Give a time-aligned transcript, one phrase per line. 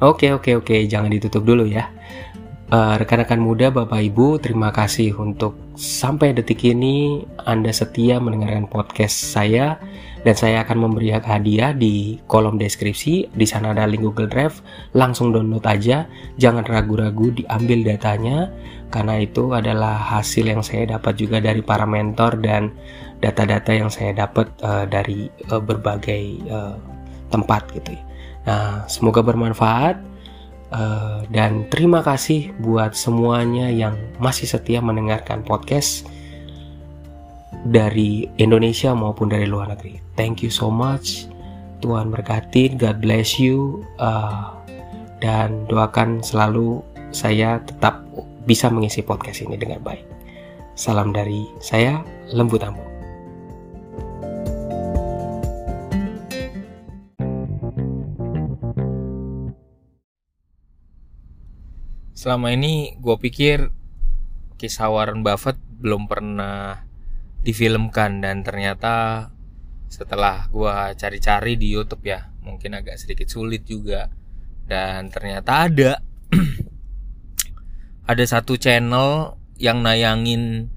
[0.00, 1.92] Oke oke oke, jangan ditutup dulu ya.
[2.72, 9.12] Uh, rekan-rekan muda, Bapak Ibu, terima kasih untuk sampai detik ini Anda setia mendengarkan podcast
[9.12, 9.76] saya
[10.24, 13.28] dan saya akan memberi hadiah di kolom deskripsi.
[13.28, 14.64] Di sana ada link Google Drive,
[14.96, 16.08] langsung download aja.
[16.40, 18.48] Jangan ragu-ragu diambil datanya
[18.88, 22.72] karena itu adalah hasil yang saya dapat juga dari para mentor dan
[23.20, 26.72] data-data yang saya dapat uh, dari uh, berbagai uh,
[27.28, 28.09] tempat gitu ya.
[28.44, 30.08] Nah, semoga bermanfaat.
[30.70, 36.06] Uh, dan terima kasih buat semuanya yang masih setia mendengarkan podcast
[37.66, 39.98] dari Indonesia maupun dari luar negeri.
[40.14, 41.26] Thank you so much.
[41.82, 44.54] Tuhan berkati, God bless you, uh,
[45.18, 48.04] dan doakan selalu saya tetap
[48.46, 50.06] bisa mengisi podcast ini dengan baik.
[50.78, 52.89] Salam dari saya, Lembu Tamu.
[62.20, 63.72] Selama ini gue pikir
[64.60, 66.84] kisah Warren Buffett belum pernah
[67.40, 69.24] difilmkan dan ternyata
[69.88, 74.12] setelah gue cari-cari di YouTube ya mungkin agak sedikit sulit juga.
[74.68, 76.04] Dan ternyata ada
[78.12, 80.68] ada satu channel yang nayangin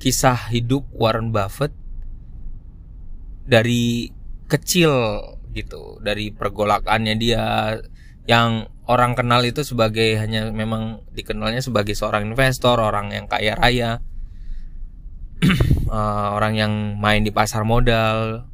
[0.00, 1.76] kisah hidup Warren Buffett
[3.44, 4.08] dari
[4.48, 5.20] kecil
[5.52, 7.76] gitu dari pergolakannya dia
[8.24, 13.90] yang orang kenal itu sebagai hanya memang dikenalnya sebagai seorang investor, orang yang kaya raya,
[15.90, 18.46] uh, orang yang main di pasar modal,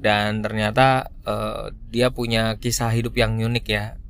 [0.00, 4.00] dan ternyata uh, dia punya kisah hidup yang unik ya.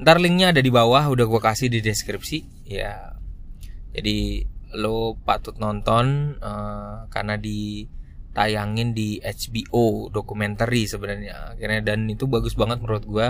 [0.00, 2.68] Ntar linknya ada di bawah, udah gue kasih di deskripsi.
[2.68, 3.20] Ya.
[3.92, 4.48] Jadi
[4.80, 11.52] lo patut nonton uh, karena ditayangin di HBO dokumenter sebenarnya.
[11.52, 13.28] Akhirnya dan itu bagus banget menurut gue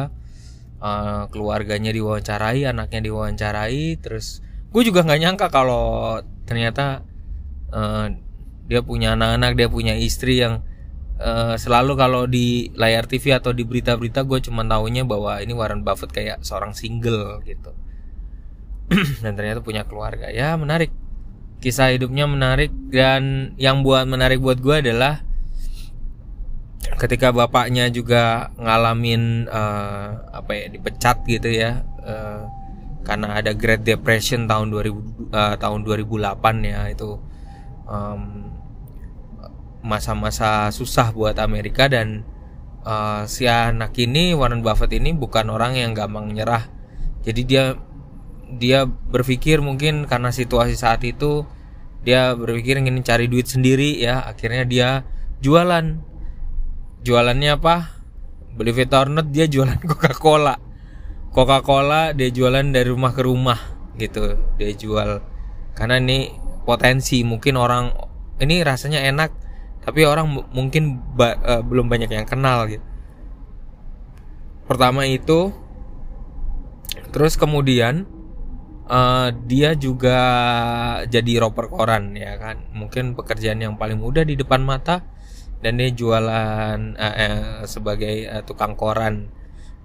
[0.80, 4.40] uh, keluarganya diwawancarai anaknya diwawancarai terus
[4.72, 6.18] gue juga nggak nyangka kalau
[6.48, 7.04] ternyata
[7.70, 8.10] uh,
[8.66, 10.62] dia punya anak-anak dia punya istri yang
[11.20, 15.84] uh, selalu kalau di layar TV atau di berita-berita gue cuma tahunya bahwa ini Warren
[15.84, 17.74] Buffett kayak seorang single gitu.
[19.22, 20.32] Dan ternyata punya keluarga.
[20.32, 20.90] Ya menarik.
[21.60, 25.20] Kisah hidupnya menarik dan yang buat menarik buat gue adalah
[27.00, 32.44] ketika bapaknya juga ngalamin uh, apa ya dipecat gitu ya uh,
[33.00, 35.00] karena ada Great Depression tahun 2000 uh,
[35.32, 37.16] eh, tahun 2008 ya itu
[39.80, 42.22] masa-masa um, susah buat Amerika dan
[42.84, 46.68] uh, si anak ini Warren Buffett ini bukan orang yang gampang nyerah.
[47.24, 47.74] Jadi dia
[48.60, 51.48] dia berpikir mungkin karena situasi saat itu
[52.04, 54.88] dia berpikir ingin cari duit sendiri ya akhirnya dia
[55.38, 56.09] jualan
[57.04, 57.96] jualannya apa?
[58.50, 60.54] Beli it or not dia jualan Coca Cola
[61.30, 63.58] Coca Cola dia jualan dari rumah ke rumah
[63.94, 64.34] gitu.
[64.58, 65.22] Dia jual.
[65.78, 66.34] Karena ini
[66.66, 67.94] potensi mungkin orang
[68.42, 69.30] ini rasanya enak
[69.80, 72.82] tapi orang mungkin ba, uh, belum banyak yang kenal gitu.
[74.66, 75.54] Pertama itu
[77.14, 78.06] terus kemudian
[78.90, 80.18] uh, dia juga
[81.06, 82.66] jadi roper koran ya kan?
[82.74, 85.06] Mungkin pekerjaan yang paling mudah di depan mata
[85.60, 89.28] dan dia jualan uh, uh, sebagai uh, tukang koran.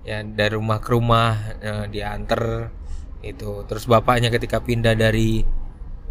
[0.05, 1.33] Ya dari rumah ke rumah
[1.65, 2.69] uh, diantar
[3.25, 5.41] itu terus bapaknya ketika pindah dari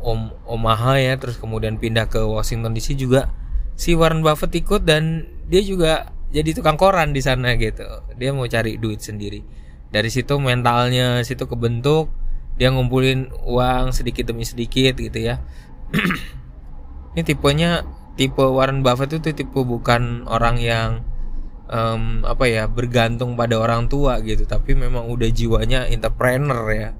[0.02, 3.30] Om Omaha ya terus kemudian pindah ke Washington DC juga
[3.78, 7.86] si Warren Buffett ikut dan dia juga jadi tukang koran di sana gitu.
[8.18, 9.46] Dia mau cari duit sendiri.
[9.94, 12.10] Dari situ mentalnya situ kebentuk
[12.58, 15.38] dia ngumpulin uang sedikit demi sedikit gitu ya.
[17.14, 20.90] Ini tipenya tipe Warren Buffett itu tipe bukan orang yang
[21.70, 26.90] um, apa ya bergantung pada orang tua gitu tapi memang udah jiwanya entrepreneur ya.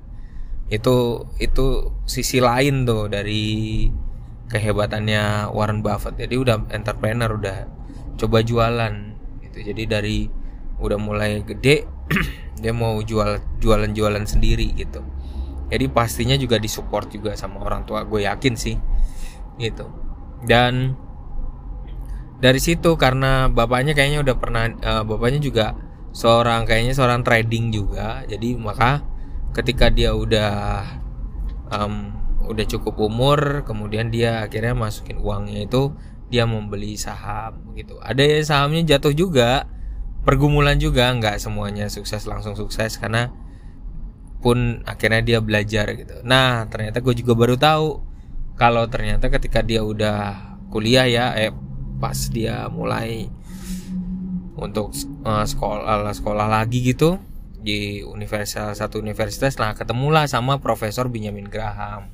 [0.72, 3.86] Itu itu sisi lain tuh dari
[4.48, 6.18] kehebatannya Warren Buffett.
[6.18, 7.58] Jadi udah entrepreneur udah
[8.18, 8.94] coba jualan
[9.44, 9.58] gitu.
[9.60, 10.18] Jadi dari
[10.82, 11.86] udah mulai gede
[12.62, 15.00] dia mau jual jualan jualan sendiri gitu.
[15.70, 18.76] Jadi pastinya juga disupport juga sama orang tua gue yakin sih
[19.58, 19.88] gitu.
[20.44, 21.03] Dan
[22.44, 25.66] dari situ karena bapaknya kayaknya udah pernah uh, bapaknya juga
[26.12, 28.20] seorang kayaknya seorang trading juga.
[28.28, 29.00] Jadi maka
[29.56, 30.52] ketika dia udah
[31.72, 32.12] um,
[32.44, 35.96] udah cukup umur kemudian dia akhirnya masukin uangnya itu
[36.28, 37.96] dia membeli saham gitu.
[38.04, 39.64] Ada yang sahamnya jatuh juga
[40.28, 43.32] pergumulan juga nggak semuanya sukses langsung sukses karena
[44.44, 46.20] pun akhirnya dia belajar gitu.
[46.28, 47.88] Nah ternyata gue juga baru tahu
[48.60, 51.63] kalau ternyata ketika dia udah kuliah ya eh
[52.04, 53.32] pas dia mulai
[54.60, 54.92] untuk
[55.24, 57.16] uh, sekolah sekolah lagi gitu
[57.64, 62.12] di universitas satu universitas lah ketemulah sama Profesor Benjamin Graham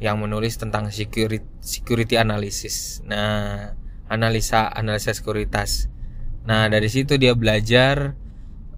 [0.00, 3.04] yang menulis tentang security security analysis.
[3.06, 3.76] Nah,
[4.10, 5.92] analisa analisa sekuritas.
[6.48, 8.18] Nah, dari situ dia belajar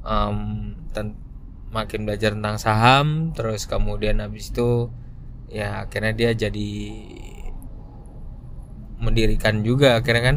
[0.05, 0.75] um,
[1.73, 4.91] makin belajar tentang saham, terus kemudian habis itu
[5.47, 6.71] ya akhirnya dia jadi
[9.01, 10.01] mendirikan juga.
[10.01, 10.37] Akhirnya kan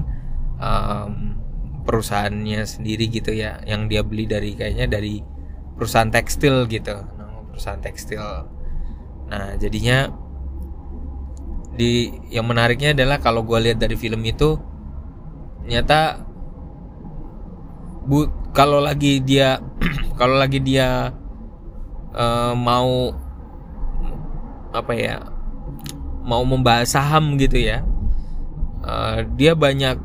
[0.59, 1.11] um,
[1.83, 5.23] perusahaannya sendiri gitu ya yang dia beli dari kayaknya dari
[5.75, 6.95] perusahaan tekstil gitu.
[6.95, 8.23] Nama perusahaan tekstil.
[9.29, 10.09] Nah jadinya
[11.79, 14.59] di yang menariknya adalah kalau gue lihat dari film itu
[15.63, 16.19] nyata
[18.03, 19.61] bu kalau lagi dia
[20.19, 21.13] kalau lagi dia
[22.11, 23.13] uh, mau
[24.73, 25.23] apa ya
[26.25, 27.85] mau membahas saham gitu ya
[28.89, 29.97] uh, dia banyak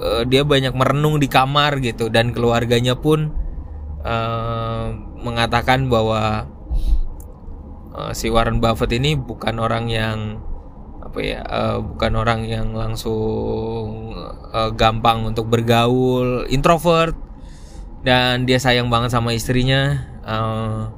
[0.00, 2.08] uh, dia banyak merenung di kamar gitu.
[2.08, 3.28] Dan keluarganya pun
[4.02, 4.86] uh,
[5.20, 6.48] mengatakan bahwa
[7.92, 10.18] uh, si Warren Buffett ini bukan orang yang
[10.98, 14.12] apa ya uh, bukan orang yang langsung
[14.52, 17.14] uh, gampang untuk bergaul introvert.
[17.98, 20.06] Dan dia sayang banget sama istrinya.
[20.22, 20.88] Uh,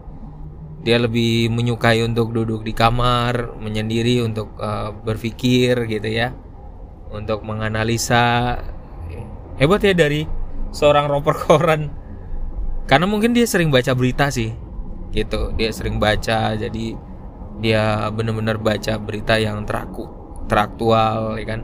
[0.81, 6.33] dia lebih menyukai untuk duduk di kamar menyendiri untuk uh, berpikir gitu ya
[7.11, 8.57] untuk menganalisa
[9.59, 10.25] hebat ya dari
[10.71, 11.91] seorang roper koran.
[12.87, 14.51] Karena mungkin dia sering baca berita sih
[15.15, 15.55] gitu.
[15.55, 16.87] Dia sering baca jadi
[17.61, 20.09] dia benar-benar baca berita yang teraku
[20.51, 21.61] teraktual ya kan?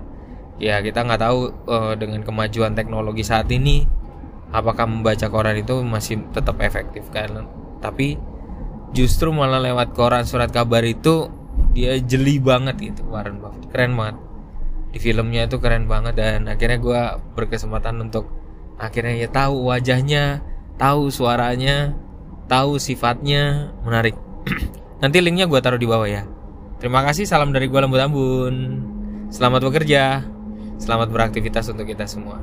[0.57, 3.85] Ya kita nggak tahu uh, dengan kemajuan teknologi saat ini
[4.55, 7.49] apakah membaca koran itu masih tetap efektif kan?
[7.83, 8.19] Tapi
[8.95, 11.29] justru malah lewat koran surat kabar itu
[11.77, 13.69] dia jeli banget gitu Warren Buffett.
[13.69, 14.26] Keren banget
[14.97, 17.01] di filmnya itu keren banget dan akhirnya gue
[17.37, 18.33] berkesempatan untuk
[18.81, 20.41] akhirnya ya tahu wajahnya
[20.81, 21.93] tahu suaranya
[22.49, 24.17] tahu sifatnya menarik
[24.97, 26.25] Nanti linknya gue taruh di bawah ya.
[26.81, 28.57] Terima kasih, salam dari gue Lembut Ambun.
[29.29, 30.25] Selamat bekerja,
[30.81, 32.41] selamat beraktivitas untuk kita semua.